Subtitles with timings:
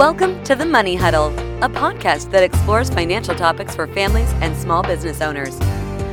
[0.00, 1.26] Welcome to the Money Huddle,
[1.62, 5.58] a podcast that explores financial topics for families and small business owners.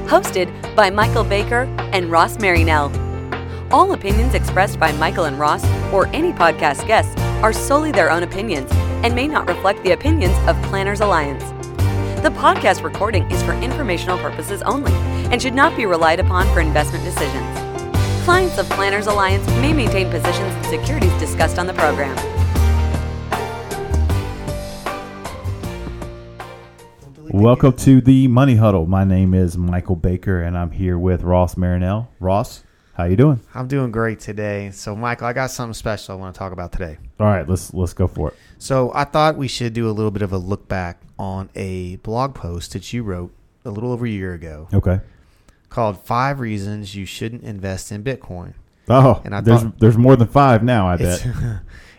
[0.10, 2.92] Hosted by Michael Baker and Ross Marinell.
[3.72, 5.64] All opinions expressed by Michael and Ross
[5.94, 8.70] or any podcast guests are solely their own opinions
[9.06, 11.46] and may not reflect the opinions of Planners Alliance.
[12.24, 14.92] The podcast recording is for informational purposes only
[15.32, 17.58] and should not be relied upon for investment decisions.
[18.26, 22.37] Clients of Planners Alliance may maintain positions and securities discussed on the program.
[27.38, 28.88] Welcome to the Money Huddle.
[28.88, 32.08] My name is Michael Baker, and I'm here with Ross Marinell.
[32.20, 32.64] Ross,
[32.96, 33.40] how you doing?
[33.54, 34.72] I'm doing great today.
[34.72, 36.98] So, Michael, I got something special I want to talk about today.
[37.20, 38.36] All right, let's let's go for it.
[38.58, 41.98] So, I thought we should do a little bit of a look back on a
[41.98, 43.32] blog post that you wrote
[43.64, 45.00] a little over a year ago Okay.
[45.70, 48.54] called Five Reasons You Shouldn't Invest in Bitcoin.
[48.90, 50.88] Oh, And I there's thought- there's more than five now.
[50.88, 51.24] I bet.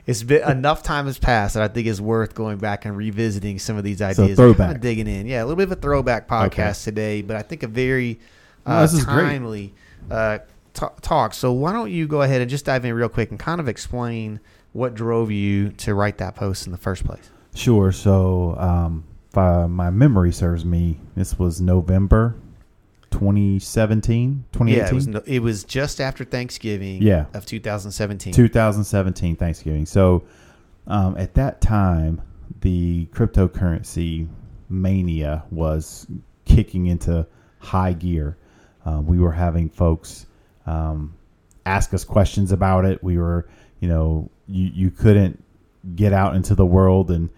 [0.08, 3.58] it's been enough time has passed that I think it's worth going back and revisiting
[3.58, 4.18] some of these ideas.
[4.18, 4.68] and throwback.
[4.68, 5.26] kinda digging in.
[5.26, 8.18] Yeah, a little bit of a throwback podcast today, but I think a very
[8.66, 9.04] No, uh, great.
[9.04, 9.74] timely
[10.10, 10.38] uh,
[10.74, 11.34] ta- talk.
[11.34, 13.68] So why don't you go ahead and just dive in real quick and kind of
[13.68, 14.40] explain
[14.72, 17.30] what drove you to write that post in the first place?
[17.54, 17.92] Sure.
[17.92, 22.34] So, um, if I, my memory serves me, this was November
[23.10, 27.26] 2017, 2018, Yeah, it was, no, it was just after Thanksgiving Yeah.
[27.34, 28.32] of 2017.
[28.32, 29.86] 2017 Thanksgiving.
[29.86, 30.24] So,
[30.86, 32.20] um, at that time,
[32.60, 34.28] the cryptocurrency
[34.70, 36.06] mania was
[36.44, 37.26] kicking into
[37.58, 38.36] high gear.
[38.84, 40.26] Um, we were having folks
[40.66, 41.14] um,
[41.66, 43.02] ask us questions about it.
[43.02, 43.48] We were,
[43.80, 45.42] you know, you, you couldn't
[45.94, 47.28] get out into the world and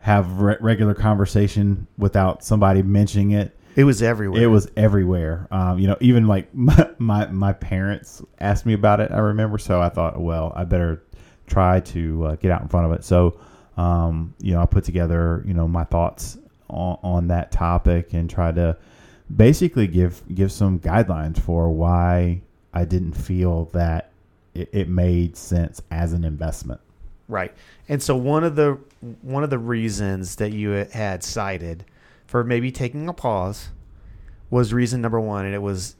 [0.00, 3.56] have re- regular conversation without somebody mentioning it.
[3.78, 4.42] It was everywhere.
[4.42, 5.46] It was everywhere.
[5.52, 9.12] Um, you know, even like my, my my parents asked me about it.
[9.12, 11.00] I remember, so I thought, well, I better
[11.46, 13.04] try to uh, get out in front of it.
[13.04, 13.38] So,
[13.76, 18.28] um, you know, I put together, you know, my thoughts on, on that topic and
[18.28, 18.76] try to
[19.34, 22.40] basically give give some guidelines for why
[22.74, 24.10] I didn't feel that
[24.54, 26.80] it, it made sense as an investment.
[27.28, 27.54] Right.
[27.88, 28.76] And so one of the
[29.22, 31.84] one of the reasons that you had cited
[32.28, 33.70] for maybe taking a pause
[34.50, 35.96] was reason number 1 and it was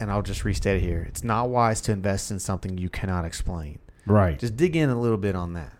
[0.00, 1.04] and I'll just restate it here.
[1.08, 3.78] It's not wise to invest in something you cannot explain.
[4.06, 4.38] Right.
[4.38, 5.72] Just dig in a little bit on that.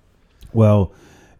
[0.53, 0.93] Well,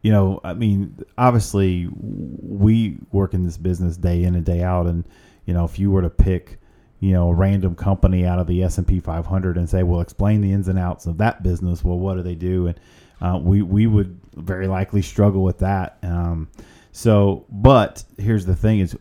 [0.03, 4.87] you know, I mean, obviously, we work in this business day in and day out,
[4.87, 5.05] and
[5.47, 6.59] you know, if you were to pick,
[7.01, 10.01] you know, a random company out of the S and P 500 and say, "Well,
[10.01, 12.67] explain the ins and outs of that business," well, what do they do?
[12.67, 12.81] And
[13.23, 15.97] uh, we we would very likely struggle with that.
[16.03, 16.49] Um,
[16.97, 18.97] so, but here's the thing: is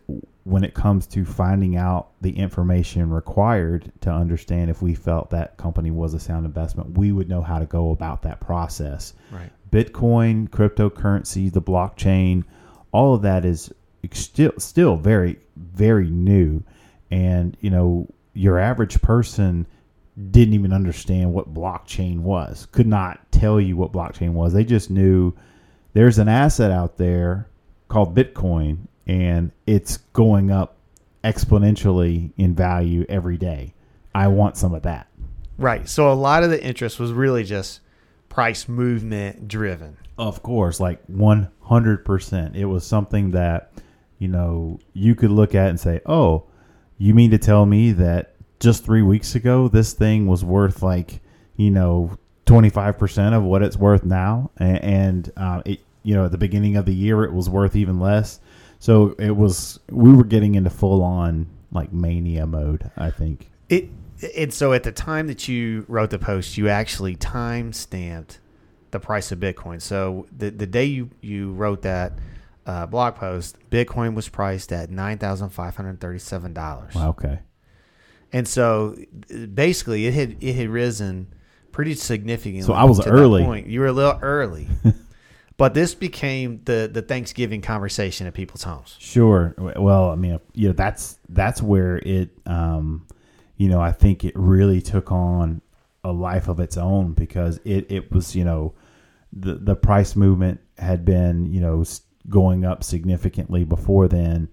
[0.46, 5.58] when it comes to finding out the information required to understand if we felt that
[5.58, 9.14] company was a sound investment, we would know how to go about that process.
[9.32, 9.52] Right.
[9.72, 12.46] Bitcoin, cryptocurrency, the blockchain,
[12.92, 13.72] all of that is
[14.12, 16.64] still still very very new,
[17.12, 19.68] and you know your average person
[20.32, 24.52] didn't even understand what blockchain was, could not tell you what blockchain was.
[24.52, 25.32] They just knew
[25.94, 27.48] there's an asset out there
[27.94, 30.78] called Bitcoin, and it's going up
[31.24, 33.76] exponentially in value every day.
[34.16, 35.08] I want some of that.
[35.60, 35.88] Right.
[35.88, 37.82] So a lot of the interest was really just
[38.30, 39.98] price movement driven.
[40.18, 42.56] Of course, like 100%.
[42.56, 43.72] It was something that,
[44.18, 46.46] you know, you could look at and say, oh,
[46.98, 51.22] you mean to tell me that just three weeks ago, this thing was worth like,
[51.58, 52.18] you know,
[52.48, 54.50] 25% of what it's worth now?
[54.58, 57.76] And, and uh, it, you know, at the beginning of the year, it was worth
[57.76, 58.40] even less.
[58.80, 63.50] So it was, we were getting into full on like mania mode, I think.
[63.70, 63.90] It
[64.36, 68.40] and so at the time that you wrote the post, you actually time stamped
[68.92, 69.82] the price of Bitcoin.
[69.82, 72.14] So the the day you you wrote that
[72.66, 76.96] uh, blog post, Bitcoin was priced at nine thousand five hundred thirty seven dollars.
[76.96, 77.40] Wow, okay.
[78.32, 78.96] And so
[79.54, 81.34] basically, it had it had risen
[81.72, 82.62] pretty significantly.
[82.62, 83.44] So I was early.
[83.44, 83.68] point.
[83.68, 84.68] You were a little early.
[85.58, 88.96] But this became the, the Thanksgiving conversation at people's homes.
[89.00, 89.54] Sure.
[89.58, 93.06] Well, I mean, you know, that's that's where it, um,
[93.58, 95.62] you know, I think it really took on
[96.04, 98.74] a life of its own because it it was, you know,
[99.32, 101.84] the the price movement had been, you know,
[102.30, 104.50] going up significantly before then,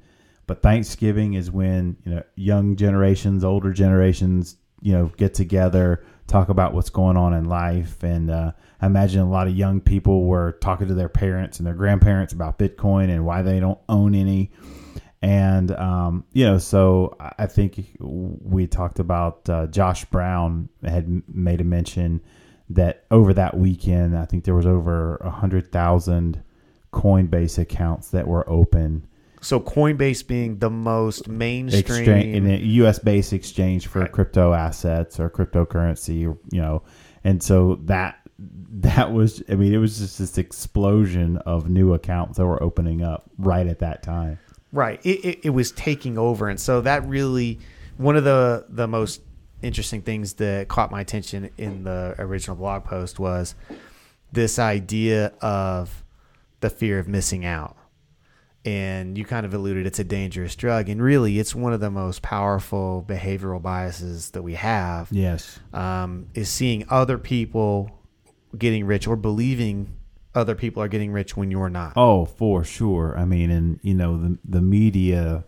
[0.46, 6.48] but Thanksgiving is when you know young generations, older generations, you know, get together, talk
[6.48, 10.26] about what's going on in life, and uh, I imagine a lot of young people
[10.26, 14.14] were talking to their parents and their grandparents about Bitcoin and why they don't own
[14.14, 14.52] any.
[15.22, 21.60] And um, you know, so I think we talked about uh, Josh Brown had made
[21.60, 22.22] a mention
[22.70, 26.42] that over that weekend, I think there was over a hundred thousand
[26.92, 29.06] Coinbase accounts that were open.
[29.40, 31.98] So Coinbase being the most mainstream.
[31.98, 32.98] Exchange in a U.S.
[32.98, 34.12] based exchange for Right.
[34.12, 36.82] crypto assets or cryptocurrency, you know,
[37.24, 38.16] and so that
[38.72, 43.02] that was, I mean, it was just this explosion of new accounts that were opening
[43.02, 44.38] up right at that time.
[44.72, 45.00] Right.
[45.04, 46.48] It, it, it was taking over.
[46.48, 47.58] And so that really,
[47.98, 49.20] one of the, the most
[49.60, 53.54] interesting things that caught my attention in the original blog post was
[54.32, 56.02] this idea of
[56.60, 57.76] the fear of missing out.
[58.64, 60.88] And you kind of alluded it's a dangerous drug.
[60.90, 65.58] And really, it's one of the most powerful behavioral biases that we have Yes.
[65.72, 67.90] um, is seeing other people
[68.58, 69.96] getting rich or believing
[70.34, 71.94] other people are getting rich when you're not.
[71.96, 73.16] Oh, for sure.
[73.18, 75.44] I mean, and you know, the the media,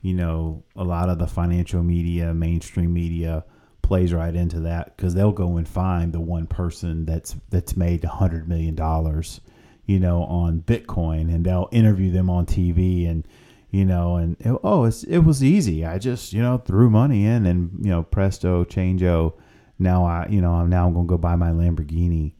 [0.00, 3.44] you know, a lot of the financial media, mainstream media
[3.82, 8.04] plays right into that because they'll go and find the one person that's that's made
[8.04, 9.40] a hundred million dollars,
[9.86, 13.26] you know, on Bitcoin, and they'll interview them on TV, and
[13.70, 15.84] you know, and it- oh, it's, it was easy.
[15.84, 19.34] I just you know threw money in, and you know, presto, changeo.
[19.78, 22.34] Now I, you know, I'm now going to go buy my Lamborghini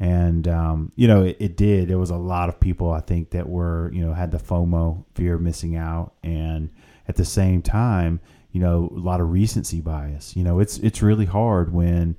[0.00, 3.30] and um, you know it, it did there was a lot of people i think
[3.30, 6.70] that were you know had the fomo fear of missing out and
[7.08, 8.20] at the same time
[8.52, 12.14] you know a lot of recency bias you know it's it's really hard when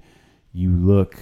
[0.52, 1.18] you look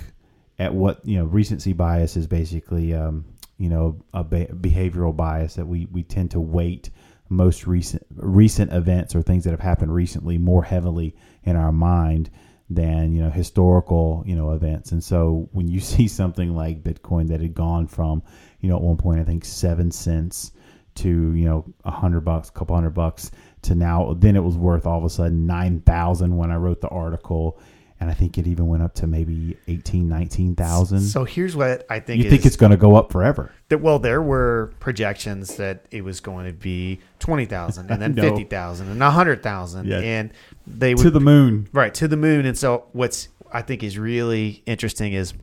[0.58, 3.24] at what you know recency bias is basically um,
[3.58, 6.90] you know a behavioral bias that we we tend to weight
[7.30, 12.30] most recent recent events or things that have happened recently more heavily in our mind
[12.70, 14.92] than you know historical you know events.
[14.92, 18.24] And so when you see something like bitcoin that had gone from
[18.60, 20.52] you know at one point i think seven cents
[20.96, 23.32] to you know a hundred bucks a couple hundred bucks
[23.62, 26.88] to now then it was worth all of a sudden 9000 when i wrote the
[26.88, 27.60] article
[28.00, 32.00] and i think it even went up to maybe 18 19000 So here's what I
[32.00, 35.56] think you is think it's going to go up forever that well there were projections
[35.58, 38.22] that it was going to be 20,000 and then No.
[38.24, 40.00] 50,000 and 100,000 Yeah.
[40.00, 40.32] and
[40.66, 43.98] they would to the moon right to the moon and so what's I think is
[43.98, 45.34] really interesting is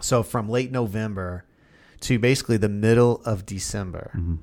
[0.00, 1.44] so from late November
[2.00, 4.34] to basically the middle of December Mm-hmm.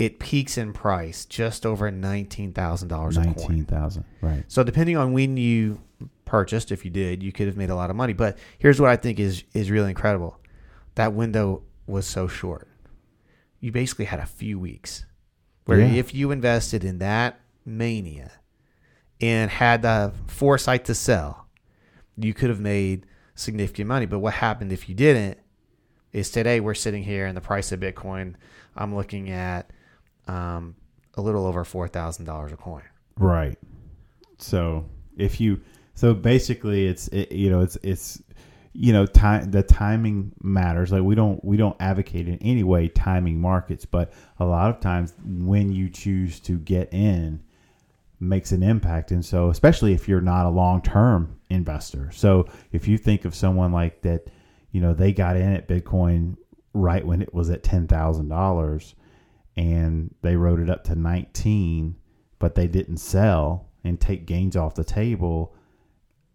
[0.00, 5.82] It peaks in price just over $19,000 19000 right So depending on when you
[6.24, 8.14] purchased, if you did, you could have made a lot of money.
[8.14, 10.40] But here's what I think is is really incredible.
[10.94, 12.66] That window was so short.
[13.60, 15.04] You basically had a few weeks
[15.66, 15.88] where Yeah.
[15.88, 18.32] if you invested in that mania
[19.20, 21.46] and had the foresight to sell,
[22.16, 23.04] you could have made
[23.34, 24.06] significant money.
[24.06, 25.36] But what happened if you didn't
[26.12, 28.34] is today we're sitting here and the price of Bitcoin,
[28.74, 29.70] I'm looking at
[30.30, 30.76] um,
[31.14, 32.82] a little over four thousand dollars a coin.
[33.16, 33.58] Right.
[34.38, 34.86] So
[35.16, 35.60] if you
[35.94, 38.22] so basically it's it, you know it's it's
[38.72, 42.86] you know time the timing matters like we don't we don't advocate in any way
[42.86, 47.42] timing markets but a lot of times when you choose to get in
[48.20, 52.96] makes an impact and so especially if you're not a long-term investor so if you
[52.96, 54.28] think of someone like that
[54.70, 56.36] you know they got in at bitcoin
[56.72, 58.94] right when it was at $10,000
[59.56, 61.96] and they wrote it up to 19
[62.38, 65.54] but they didn't sell and take gains off the table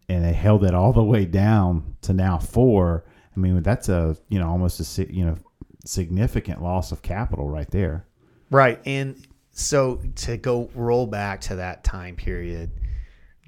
[0.08, 3.04] and they held it all the way down to now 4
[3.36, 5.36] i mean that's a you know almost a you know
[5.84, 8.06] significant loss of capital right there
[8.50, 8.80] Right.
[8.86, 12.70] And so to go roll back to that time period,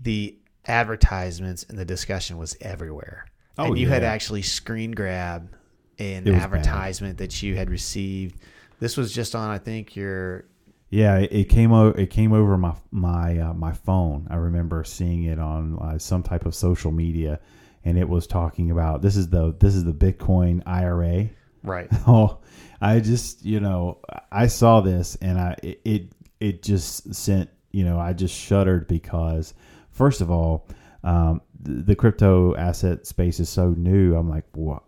[0.02, 3.26] the advertisements and the discussion was everywhere.
[3.56, 5.52] Oh, and you had actually screen grab
[5.98, 8.40] an advertisement that you had received.
[8.80, 10.44] This was just on, I think, your
[10.90, 11.98] Yeah, it, it came over.
[11.98, 14.26] It came over my my uh, my phone.
[14.30, 17.40] I remember seeing it on uh, some type of social media,
[17.84, 21.28] and it was talking about this is the this is the Bitcoin IRA.
[21.62, 21.88] right.
[22.06, 22.38] Oh,
[22.80, 23.98] I just you know
[24.30, 28.86] I saw this and I it it, it just sent you know I just shuddered
[28.86, 29.54] because
[29.90, 30.68] first of all
[31.04, 34.14] um, the, the crypto asset space is so new.
[34.16, 34.82] I'm like, what?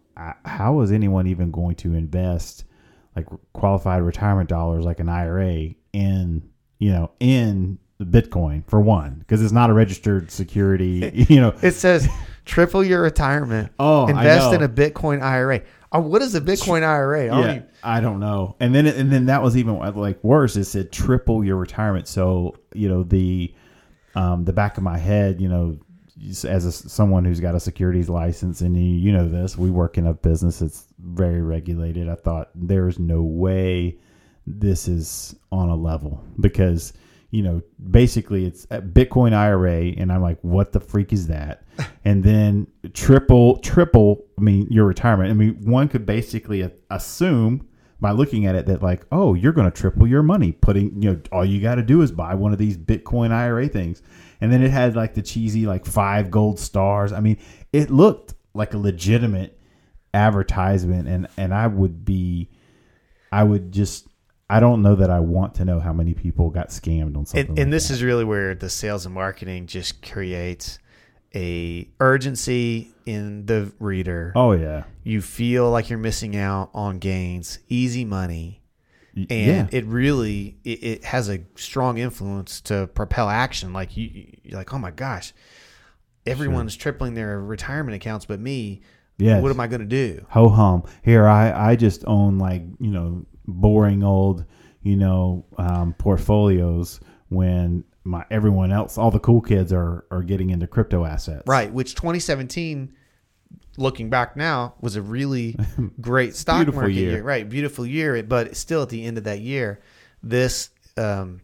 [0.45, 2.65] How is anyone even going to invest
[3.17, 6.49] like qualified retirement dollars like an IRA in
[6.79, 11.27] you know in the Bitcoin for one because it's not a registered security.
[11.29, 12.09] You know, It says
[12.45, 13.73] triple your retirement.
[13.79, 15.63] Oh, I invest in a Bitcoin IRA.
[15.93, 17.25] Oh, what is a Bitcoin IRA?
[17.25, 18.57] I don't yeah, I don't know.
[18.61, 20.57] And then and then that was even like worse.
[20.57, 22.09] It said triple your retirement.
[22.09, 23.53] So you know the
[24.15, 25.79] um, the back of my head, you know,
[26.29, 29.99] as a, someone who's got a securities license, and you, you know this, we work
[29.99, 32.09] in a business that's very regulated.
[32.09, 33.99] I thought there is no way
[34.47, 36.93] this is on a level because
[37.31, 41.65] you know basically it's a Bitcoin IRA, and I'm like, what the freak is that?
[42.05, 44.25] and then triple triple.
[44.39, 45.31] I mean, your retirement.
[45.31, 47.67] I mean, one could basically assume
[48.01, 51.11] by looking at it that like, oh, you're going to triple your money putting, you
[51.11, 54.03] know, all you got to do is buy one of these Bitcoin IRA things.
[54.41, 57.13] And then it had like the cheesy like five gold stars.
[57.13, 57.39] I mean,
[57.73, 59.59] it looked like a legitimate
[60.13, 62.49] advertisement and and I would be
[63.31, 64.09] I would just
[64.49, 67.51] I don't know that I want to know how many people got scammed on something.
[67.51, 67.95] And, and this that.
[67.95, 70.81] is really where the sales and marketing just creates
[71.35, 74.33] a urgency in the reader.
[74.35, 74.85] Oh yeah.
[75.05, 78.60] You feel like you're missing out on gains, easy money.
[79.15, 79.67] And yeah.
[79.73, 83.73] it really it, it, has a strong influence to propel action.
[83.73, 85.33] Like you you're like, oh my gosh,
[86.27, 86.83] everyone's sure.
[86.83, 88.83] tripling their retirement accounts but me.
[89.19, 89.41] Yeah.
[89.41, 90.25] What am I gonna do?
[90.31, 90.85] Ho hum.
[91.03, 94.45] Here I I just own like, you know, boring old,
[94.83, 100.51] you know, um, portfolios when my everyone else, all the cool kids are are getting
[100.51, 101.43] into crypto assets.
[101.47, 102.93] Right, which 2017
[103.81, 105.57] looking back now was a really
[106.01, 107.11] great stock market year.
[107.13, 107.23] year.
[107.23, 109.81] Right, beautiful year, but still at the end of that year,
[110.23, 111.41] this um,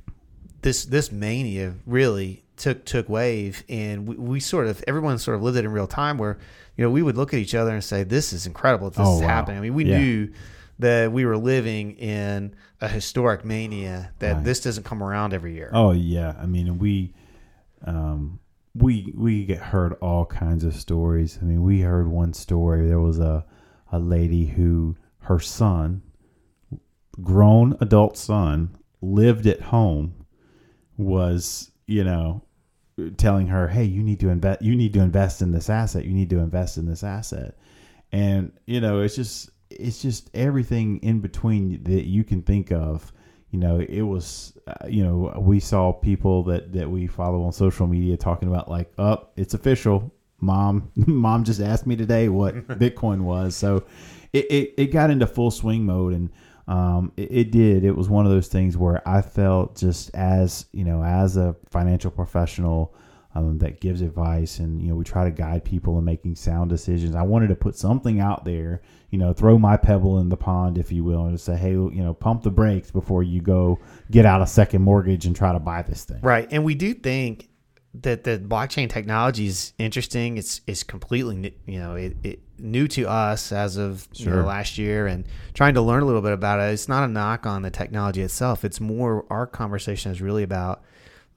[0.62, 5.43] this this mania really took took wave and we, we, sort of everyone sort of
[5.43, 6.38] lived it in real time where
[6.76, 9.16] you know we would look at each other and say this is incredible this oh,
[9.16, 9.28] is wow.
[9.28, 9.99] happening i mean we yeah.
[9.99, 10.33] knew
[10.78, 14.45] that we were living in a historic mania that right.
[14.45, 15.71] this doesn't come around every year.
[15.73, 17.14] Oh yeah, I mean we
[17.85, 18.38] um,
[18.78, 21.38] we we get heard all kinds of stories.
[21.40, 22.87] I mean, we heard one story.
[22.87, 23.45] There was a
[23.92, 26.02] a lady who her son,
[27.23, 30.26] grown adult son, lived at home,
[30.97, 32.42] was you know
[33.16, 34.62] telling her, "Hey, you need to invest.
[34.62, 36.04] You need to invest in this asset.
[36.04, 37.56] You need to invest in this asset."
[38.12, 43.12] And you know, it's just it's just everything in between that you can think of.
[43.57, 47.53] You know, it was, uh, you know, we saw people that, that we follow on
[47.53, 50.13] social media talking about like, up, oh, it's official.
[50.41, 53.57] Mom, mom just asked me today what Bitcoin was.
[53.57, 53.87] So
[54.35, 56.31] it, it, it, got into full swing mode and,
[56.69, 57.83] um, it, it did.
[57.83, 61.57] It was one of those things where I felt just as, you know, as a
[61.71, 62.95] financial professional,
[63.37, 66.71] um, that gives advice and you know we try to guide people in making sound
[66.71, 67.14] decisions.
[67.14, 70.78] I wanted to put something out there you know throw my pebble in the pond
[70.78, 73.78] if you will and say hey you know pump the brakes before you go
[74.11, 76.21] get out a second mortgage and try to buy this thing.
[76.23, 77.49] Right and we do think
[78.02, 80.37] that the blockchain technology is interesting.
[80.37, 84.26] It's it's completely new, you know it, it new to us as of sure.
[84.26, 86.73] you know, last year and trying to learn a little bit about it.
[86.73, 88.64] It's not a knock on the technology itself.
[88.64, 90.83] It's more our conversation is really about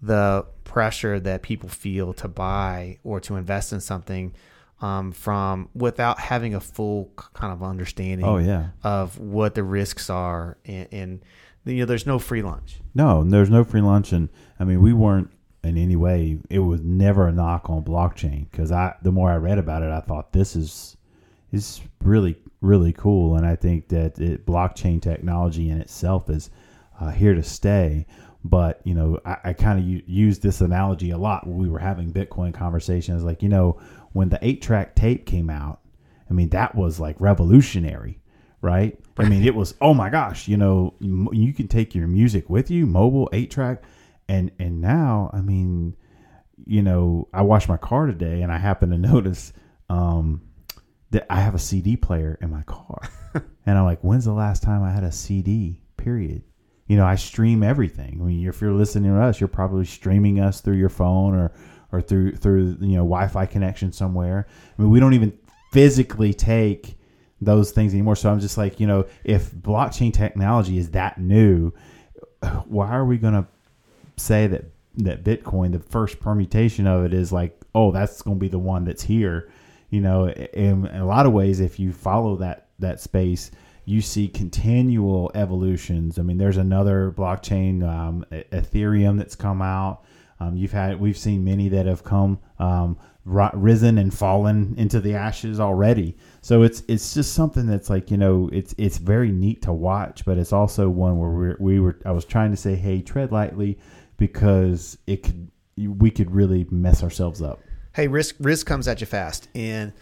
[0.01, 4.34] the pressure that people feel to buy or to invest in something
[4.82, 8.70] um, from without having a full kind of understanding oh, yeah.
[8.84, 11.22] of what the risks are and, and
[11.65, 12.79] you know there's no free lunch.
[12.96, 14.13] No there's no free lunch.
[14.13, 14.29] And
[14.60, 15.32] i mean we weren't
[15.63, 19.36] in any way it was never a knock on blockchain because i the more i
[19.36, 20.96] read about it i thought this is
[21.51, 23.36] is really really cool.
[23.36, 26.50] And i think that it, blockchain technology in itself is
[27.01, 28.06] uh, here to stay
[28.43, 31.69] but you know, I, I kind of u- used this analogy a lot when we
[31.69, 33.24] were having Bitcoin conversations.
[33.24, 33.79] Like you know,
[34.13, 35.81] when the eight track tape came out,
[36.29, 38.19] I mean that was like revolutionary,
[38.62, 38.98] right?
[39.17, 42.72] I mean it was oh my gosh, you know, you can take your music with
[42.72, 43.84] you, mobile eight track,
[44.27, 45.96] and and now I mean,
[46.65, 49.53] you know, I washed my car today and I happen to notice.
[49.89, 50.43] Um,
[51.12, 53.01] that I have a CD player in my car.
[53.65, 55.81] and I'm like, when's the last time I had a CD?
[55.98, 56.43] Period
[56.89, 58.17] you know, I stream everything.
[58.19, 61.51] I mean, if you're listening to us, you're probably streaming us through your phone or
[61.91, 64.48] or through through you know Wi-Fi connection somewhere.
[64.77, 65.38] I mean, we don't even
[65.72, 66.98] physically take
[67.41, 68.15] those things anymore.
[68.15, 71.72] So I'm just like, you know, if blockchain technology is that new,
[72.65, 73.46] why are we going to
[74.17, 74.65] say that
[74.98, 78.60] that Bitcoin, the first permutation of it, is like, oh, that's going to be the
[78.60, 79.51] one that's here.
[79.91, 83.51] You know, in, in a lot of ways, if you follow that that space
[83.89, 86.19] you see continual evolutions.
[86.19, 90.03] I mean, there's another blockchain, um, Ethereum, that's come out.
[90.39, 95.15] Um, you've had, we've seen many that have come, um, risen and fallen into the
[95.15, 96.15] ashes already.
[96.41, 100.24] So it's it's just something that's like you know it's it's very neat to watch,
[100.24, 103.31] but it's also one where we're, we were I was trying to say, hey, tread
[103.31, 103.79] lightly,
[104.17, 107.60] because it could we could really mess ourselves up.
[107.93, 109.93] Hey, risk risk comes at you fast, and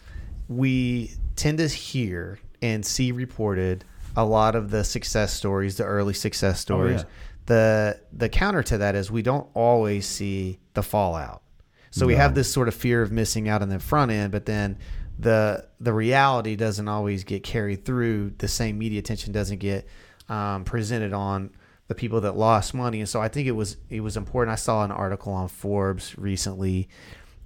[0.50, 3.84] we tend to hear and see reported
[4.16, 7.02] a lot of the success stories, the early success stories.
[7.02, 7.14] Oh, yeah.
[7.46, 11.44] The the counter to that is we don't always see the fallout.
[11.92, 12.08] So no.
[12.08, 14.78] we have this sort of fear of missing out on the front end, but then
[15.18, 18.34] the the reality doesn't always get carried through.
[18.38, 19.88] The same media attention doesn't get
[20.30, 21.52] um, presented on
[21.88, 24.52] the people that lost money, and so I think it was it was important.
[24.52, 26.90] I saw an article on Forbes recently.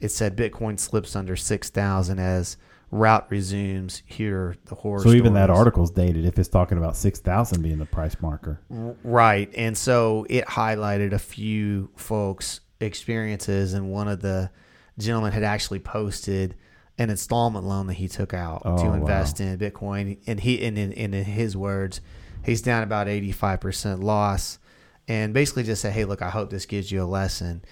[0.02, 2.58] It said Bitcoin slips under six thousand as
[2.90, 5.00] rout resumes, hear the horror.
[5.02, 5.60] So even that stories.
[5.60, 8.60] article's dated if it's talking about six thousand being the price marker.
[8.70, 9.50] Right.
[9.56, 14.50] And so it highlighted a few folks' experiences, and one of the
[14.98, 16.56] gentlemen had actually posted
[16.98, 18.94] an installment loan that he took out Oh, to wow.
[18.94, 20.18] invest in Bitcoin.
[20.28, 22.02] And he, and in, and in his words,
[22.44, 24.60] he's down about 85% loss.
[25.08, 27.64] And basically just said, hey, look, I hope this gives you a lesson.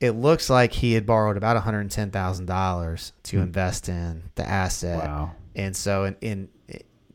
[0.00, 5.00] It looks like he had borrowed about $110,000 to invest in the asset.
[5.02, 5.06] Hmm.
[5.06, 5.32] Wow.
[5.54, 6.48] And so, and, and,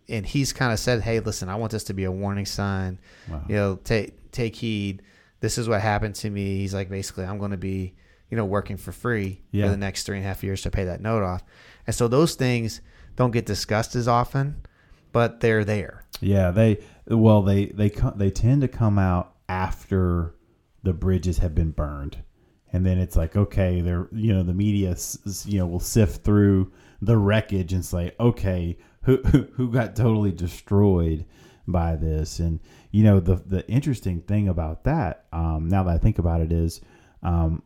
[0.10, 3.00] and he's kind of said, "Hey, listen, I want this to be a warning sign.
[3.30, 3.46] Wow.
[3.48, 5.04] You know, take take heed.
[5.42, 7.94] This is what happened to me." He's like, basically, I'm going to be,
[8.30, 9.66] you know, working for free Yeah.
[9.66, 11.44] for the next three and a half years to pay that note off.
[11.86, 12.82] And so those things
[13.16, 14.66] don't get discussed as often,
[15.12, 16.04] but they're there.
[16.20, 20.34] Yeah, they well they they they tend to come out after
[20.84, 22.18] the bridges have been burned,
[22.74, 24.96] and then it's like okay, they're you know the media
[25.46, 30.32] you know will sift through the wreckage and say okay who who, who got totally
[30.32, 31.26] destroyed
[31.68, 32.60] by this, and
[32.92, 36.52] you know the the interesting thing about that um, now that I think about it
[36.52, 36.82] is.
[37.24, 37.62] Um,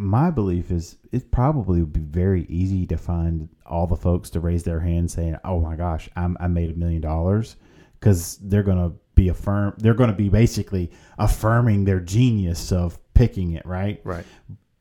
[0.00, 4.40] my belief is it probably would be very easy to find all the folks to
[4.40, 7.56] raise their hand saying, "Oh my gosh, I'm, I made a million dollars,"
[7.98, 9.74] because they're gonna be affirm.
[9.78, 14.00] They're gonna be basically affirming their genius of picking it, right?
[14.04, 14.24] Right.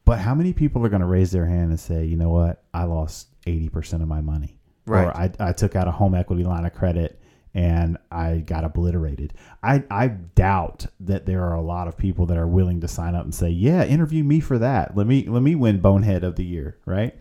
[0.05, 2.63] But how many people are gonna raise their hand and say, "You know what?
[2.73, 5.05] I lost eighty percent of my money," Right.
[5.05, 7.19] or I, I took out a home equity line of credit
[7.53, 9.33] and I got obliterated.
[9.63, 13.15] I, I doubt that there are a lot of people that are willing to sign
[13.15, 14.95] up and say, "Yeah, interview me for that.
[14.95, 17.15] Let me let me win Bonehead of the Year." Right?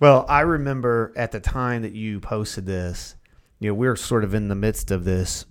[0.00, 3.14] Well, I remember at the time that you posted this,
[3.60, 5.44] you know, we're sort of in the midst of this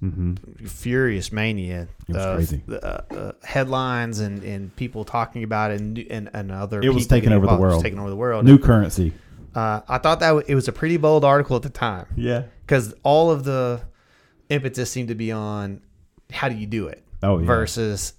[0.66, 2.14] furious mania Mm-hmm.
[2.14, 2.64] It was of crazy.
[2.72, 7.06] Uh, uh, headlines and, and people talking about it and, and, and other It was
[7.08, 7.62] taking over the involved.
[7.62, 7.84] It was world.
[7.84, 8.46] taking over the world.
[8.46, 9.14] New currency.
[9.54, 12.44] Uh, I thought that w- it was a pretty bold article at the time Yeah.
[12.66, 13.82] because all of the
[14.50, 15.82] impetus seemed to be on
[16.32, 17.46] how do you do it Oh, yeah.
[17.46, 18.14] versus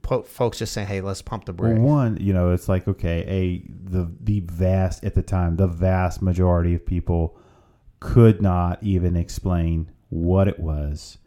[0.00, 3.24] po- folks just saying, hey, let's pump the Well, one, you know, it's like okay,
[3.28, 7.36] a the the vast at the time, the vast majority of people
[8.00, 11.18] could not even explain what it was.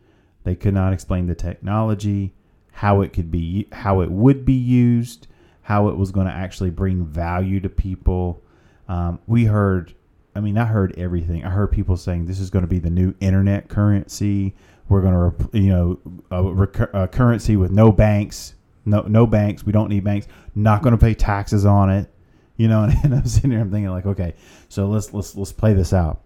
[0.43, 2.34] They could not explain the technology,
[2.71, 5.27] how it could be, how it would be used,
[5.62, 8.41] how it was going to actually bring value to people.
[8.88, 9.93] Um, we heard,
[10.36, 11.45] I mean, I heard everything.
[11.45, 14.55] I heard people saying this is going to be the new internet currency.
[14.89, 15.99] We're going to, you know,
[16.31, 19.63] a, a currency with no banks, no no banks.
[19.63, 20.27] We don't need banks.
[20.55, 22.12] Not going to pay taxes on it.
[22.57, 24.34] You know, and, and I'm sitting here, I'm thinking like, okay,
[24.67, 26.23] so let's let's let's play this out.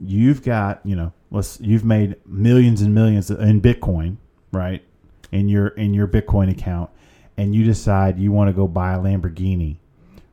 [0.00, 4.16] You've got, you know, let's you've made millions and millions in Bitcoin,
[4.52, 4.82] right?
[5.32, 6.90] In your in your Bitcoin account,
[7.36, 9.76] and you decide you want to go buy a Lamborghini,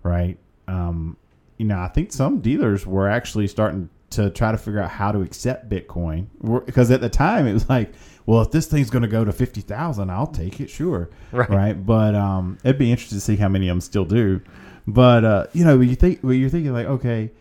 [0.04, 0.38] right?
[0.68, 1.18] Um,
[1.58, 5.12] you know, I think some dealers were actually starting to try to figure out how
[5.12, 6.28] to accept Bitcoin
[6.66, 7.92] because at the time it was like,
[8.26, 11.10] well, if this thing's going to go to fifty thousand, I'll take it, sure,
[11.50, 11.74] Right.
[11.74, 14.42] But um, it'd be interesting to see how many of them still do.
[14.88, 17.32] But uh, you know, you think when you're thinking like, okay,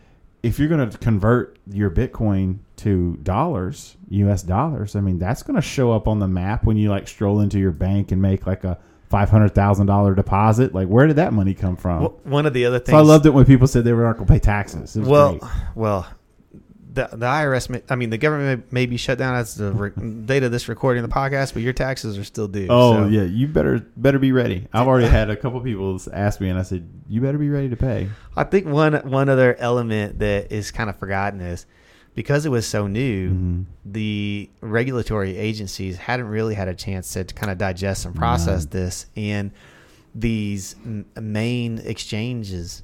[0.47, 4.43] if you're going to convert your Bitcoin to dollars, U.S.
[4.43, 7.41] dollars, I mean, that's going to show up on the map when you like stroll
[7.41, 8.79] into your bank and make like a
[9.09, 10.75] five hundred thousand dollar deposit.
[10.75, 12.01] Like, where did that money come from?
[12.01, 12.91] Well, one of the other things.
[12.91, 14.97] so I loved it when people said they were not going to pay taxes.
[14.97, 15.53] Well, great.
[15.75, 16.07] well,
[16.97, 17.69] the the IRS.
[17.71, 19.91] May, I mean, the government may, may be shut down as the re-
[20.27, 22.67] date of this recording of the podcast, but your taxes are still due.
[22.69, 24.67] Oh so- yeah, you better better be ready.
[24.73, 27.69] I've already had a couple people ask me, and I said, "You better be ready
[27.69, 31.65] to pay." I think one one other element that is kind of forgotten is
[32.15, 33.65] because it was so new, Mhm.
[33.85, 39.07] the regulatory agencies hadn't really had a chance to kind of digest and process this,
[39.17, 39.51] and
[40.15, 42.83] these m- main exchanges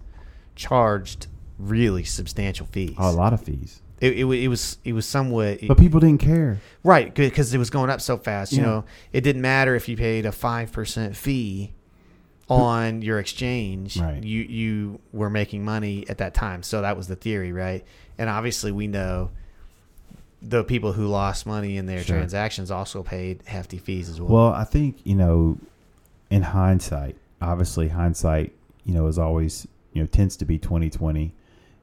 [0.54, 2.94] charged really substantial fees.
[2.98, 6.20] Oh, a lot of fees, It, it, it was it was somewhat but people didn't
[6.20, 6.60] care.
[6.82, 8.52] Right, because it was going up so fast.
[8.52, 8.64] You Yeah.
[8.66, 11.72] know, it didn't matter if you paid a five percent fee
[12.48, 13.96] on your exchange.
[13.96, 14.22] Right.
[14.22, 17.84] You you were making money at that time, so that was the theory, right?
[18.18, 19.30] And obviously, we know
[20.42, 22.16] the people who lost money in their Sure.
[22.16, 24.30] transactions also paid hefty fees as well.
[24.32, 25.58] Well, I think you know,
[26.28, 28.52] in hindsight, obviously hindsight,
[28.84, 31.32] you know, is always you know tends to be twenty twenty,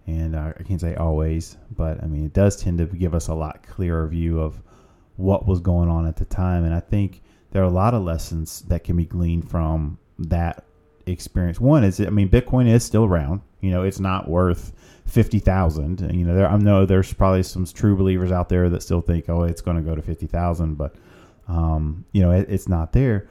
[0.09, 3.27] and uh, I can't say always, but I mean it does tend to give us
[3.27, 4.61] a lot clearer view of
[5.17, 8.03] what was going on at the time, and I think there are a lot of
[8.03, 10.63] lessons that can be gleaned from that
[11.05, 11.59] experience.
[11.59, 13.41] One is, I mean, Bitcoin is still around.
[13.61, 14.73] You know, it's not worth
[15.05, 15.99] fifty thousand.
[16.13, 19.29] You know, there I know there's probably some true believers out there that still think,
[19.29, 20.95] oh, it's going to go to fifty thousand, but
[21.47, 23.27] um, you know, it, it's not there.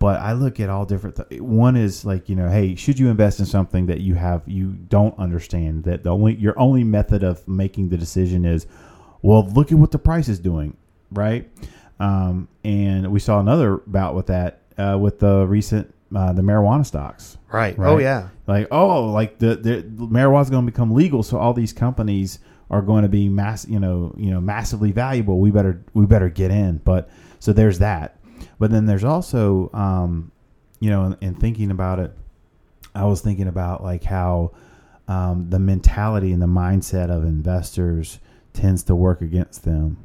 [0.00, 1.16] But I look at all different.
[1.28, 4.42] Th- one is like you know, hey, should you invest in something that you have
[4.46, 5.84] you don't understand?
[5.84, 8.66] That the only your only method of making the decision is,
[9.22, 10.76] well, look at what the price is doing,
[11.12, 11.48] right?
[12.00, 16.84] Um, and we saw another bout with that uh, with the recent uh, the marijuana
[16.84, 17.36] stocks.
[17.52, 17.76] Right.
[17.78, 17.88] Right.
[17.88, 18.28] Oh yeah.
[18.46, 22.38] Like oh, like the, the marijuana's going to become legal, so all these companies
[22.70, 25.40] are going to be mass, you know, you know, massively valuable.
[25.40, 26.78] We better we better get in.
[26.78, 28.16] But so there's that.
[28.60, 30.30] But then there's also, um,
[30.80, 32.12] you know, in, in thinking about it,
[32.94, 34.52] I was thinking about like how
[35.08, 38.20] um, the mentality and the mindset of investors
[38.52, 39.96] tends to work against them.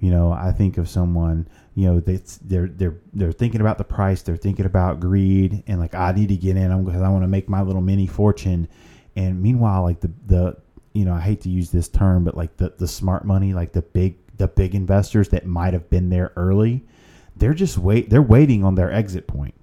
[0.00, 3.84] You know, I think of someone, you know, that's they're they're they're thinking about the
[3.84, 7.22] price, they're thinking about greed, and like I need to get in because I want
[7.22, 8.66] to make my little mini fortune.
[9.14, 10.56] And meanwhile, like the the
[10.94, 13.72] you know, I hate to use this term, but like the the smart money, like
[13.72, 16.84] the big the big investors that might have been there early,
[17.36, 19.54] they're just wait they're waiting on their exit point.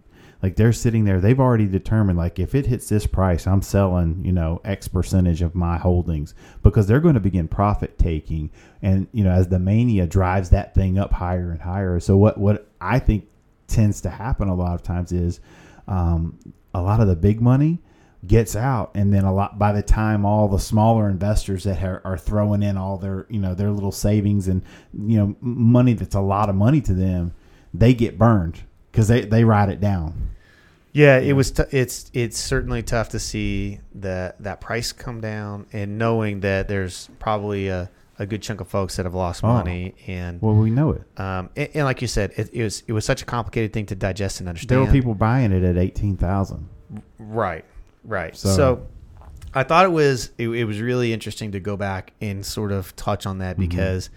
[0.42, 4.24] Like they're sitting there, they've already determined like if it hits this price, I'm selling,
[4.24, 8.52] you know, X percentage of my holdings because they're going to begin profit taking
[8.82, 12.00] and you know, as the mania drives that thing up higher and higher.
[12.00, 13.28] So what what I think
[13.68, 15.40] tends to happen a lot of times is
[15.88, 16.38] um,
[16.74, 17.80] a lot of the big money
[18.26, 22.02] gets out and then a lot by the time all the smaller investors that are,
[22.04, 26.16] are throwing in all their you know their little savings and you know money that's
[26.16, 27.32] a lot of money to them
[27.80, 28.62] they get burned
[28.92, 30.32] because they, they write it down
[30.94, 31.52] Yeah, it was.
[31.52, 36.68] T- it's it's certainly tough to see that that price come down, and knowing that
[36.68, 39.48] there's probably a, a good chunk of folks that have lost Oh.
[39.50, 42.84] money, and well we know it um, and, and like you said, it, it was
[42.88, 44.70] it was such a complicated thing to digest and understand.
[44.70, 46.68] there were people buying it at 18000
[47.20, 47.66] Right,
[48.04, 48.36] right.
[48.36, 48.88] So- So,
[49.54, 52.96] I thought it was it, it was really interesting to go back and sort of
[52.96, 53.70] touch on that Mm-hmm.
[53.70, 54.10] because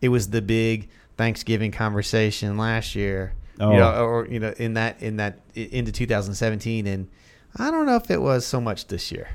[0.00, 3.34] it was the big Thanksgiving conversation last year.
[3.60, 3.72] Oh.
[3.72, 7.08] You know, or you know, in that in that into 2017, and
[7.56, 9.28] I don't know if it was so much this year.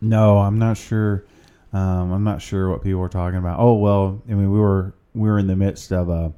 [0.00, 1.24] No, I'm not sure.
[1.72, 3.60] Um, I'm not sure what people were talking about.
[3.60, 6.32] Oh well, I mean we were we were in the midst of a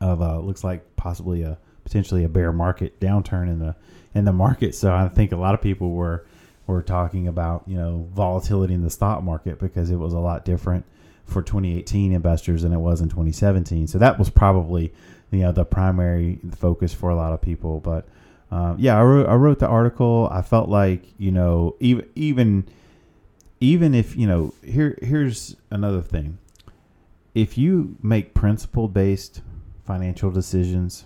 [0.00, 3.74] of a looks like possibly a potentially a bear market downturn in the
[4.14, 4.76] in the market.
[4.76, 6.24] So I think a lot of people were
[6.68, 10.44] were talking about you know volatility in the stock market because it was a lot
[10.44, 10.84] different
[11.26, 13.86] for 2018 investors than it was in 2017.
[13.86, 14.92] So that was probably
[15.30, 17.80] you know the primary focus for a lot of people.
[17.80, 18.06] But
[18.50, 20.28] um, yeah, I wrote, I wrote the article.
[20.32, 22.68] I felt like you know even even
[23.60, 26.38] even if you know here here's another thing.
[27.34, 29.42] If you make principle based
[29.84, 31.04] financial decisions,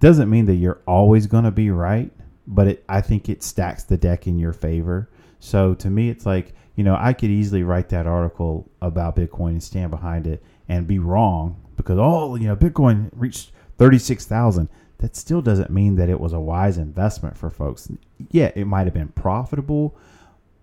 [0.00, 2.10] doesn't mean that you're always going to be right,
[2.46, 5.08] but it, I think it stacks the deck in your favor.
[5.38, 9.50] So to me, it's like you know I could easily write that article about Bitcoin
[9.50, 14.24] and stand behind it and be wrong because oh you know Bitcoin reached thirty six
[14.26, 14.68] thousand.
[14.98, 17.90] That still doesn't mean that it was a wise investment for folks.
[18.30, 19.94] Yeah, it might have been profitable,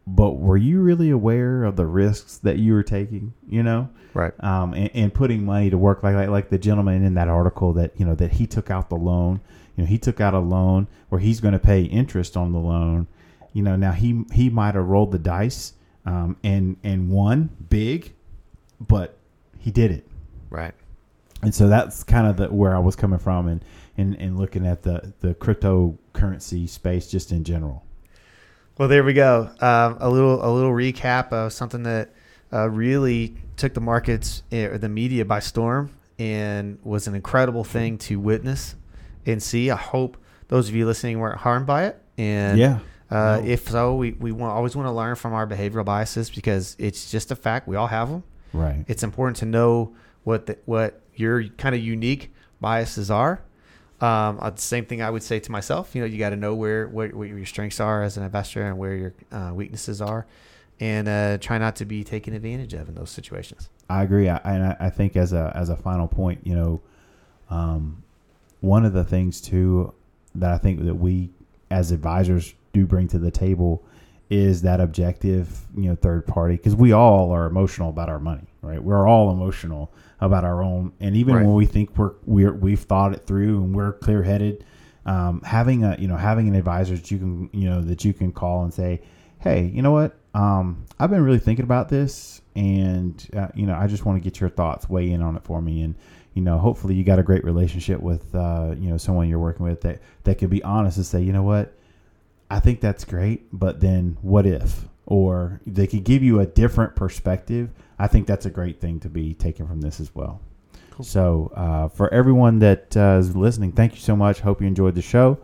[0.08, 3.34] but were you really aware of the risks that you were taking?
[3.48, 4.34] You know, Right.
[4.44, 7.74] um, and, and putting money to work like, like like the gentleman in that article
[7.74, 9.42] that you know that he took out the loan.
[9.76, 12.60] You know, he took out a loan where he's going to pay interest on the
[12.60, 13.08] loan.
[13.54, 15.74] You know, now he he might have rolled the dice
[16.06, 18.14] um, and and won big,
[18.80, 19.18] but
[19.60, 20.08] he did it.
[20.50, 20.74] Right.
[21.42, 23.66] And so that's kind of the, where I was coming from, and,
[23.98, 27.84] and, and looking at the, the cryptocurrency space just in general.
[28.78, 29.50] Well, there we go.
[29.60, 32.14] Um, a little a little recap of something that
[32.54, 37.64] uh, really took the markets eh, or the media by storm and was an incredible
[37.64, 38.76] thing to witness
[39.26, 39.70] and see.
[39.72, 42.02] I hope those of you listening weren't harmed by it.
[42.18, 42.80] And Yeah.
[43.12, 43.48] Uh, No.
[43.48, 47.12] if so, we, we want, always want to learn from our behavioral biases because it's
[47.12, 47.68] just a fact.
[47.68, 48.24] We all have them.
[48.54, 48.86] Right.
[48.88, 49.94] It's important to know
[50.24, 53.42] what the, what your kind of unique biases are.
[54.00, 55.94] Um, uh, the same thing I would say to myself.
[55.94, 58.66] You know, you got to know where what, what your strengths are as an investor
[58.66, 60.26] and where your uh, weaknesses are,
[60.80, 63.70] and uh, try not to be taken advantage of in those situations.
[63.90, 66.82] I agree, I, and I, I think as a as a final point, you know,
[67.52, 68.02] um,
[68.62, 69.94] one of the things too
[70.34, 71.30] that I think that we
[71.70, 73.84] as advisors do bring to the table
[74.30, 78.48] is that objective, you know, third party because we all are emotional about our money,
[78.62, 78.82] right?
[78.82, 81.46] We're all emotional about our own, and even Right.
[81.46, 84.64] when we think we're we're we've thought it through and we're clear headed,
[85.06, 88.14] um, having a you know having an advisor that you can you know that you
[88.14, 89.02] can call and say,
[89.40, 90.18] hey, you know what?
[90.34, 94.24] Um, I've been really thinking about this, and uh, you know, I just want to
[94.24, 95.96] get your thoughts, weigh in on it for me, and
[96.36, 99.66] you know, hopefully, you got a great relationship with uh, you know someone you're working
[99.66, 101.74] with that that can be honest and say, you know what,
[102.52, 104.86] I think that's great, but then what if?
[105.06, 107.70] Or they could give you a different perspective.
[107.98, 110.42] I think that's a great thing to be taken from this as well.
[111.02, 114.40] So, uh, for everyone that uh, is listening, thank you so much.
[114.42, 115.40] Hope you enjoyed the show.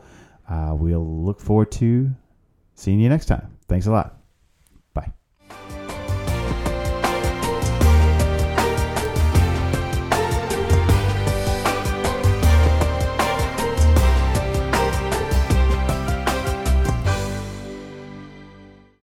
[0.49, 2.11] uh, we'll look forward to
[2.75, 3.57] seeing you next time.
[3.67, 4.16] Thanks a lot.